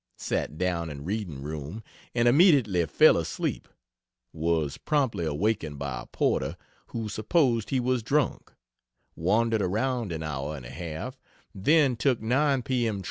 [0.17, 1.83] sat down in reading room
[2.15, 3.67] and immediately fell asleep;
[4.33, 8.51] was promptly awakened by a porter who supposed he was drunk;
[9.15, 11.19] wandered around an hour and a half;
[11.53, 12.87] then took 9 P.
[12.87, 12.99] M.